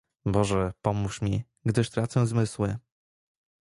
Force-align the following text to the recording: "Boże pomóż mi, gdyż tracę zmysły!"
"Boże 0.25 0.73
pomóż 0.81 1.21
mi, 1.21 1.43
gdyż 1.65 1.89
tracę 1.89 2.27
zmysły!" 2.27 2.77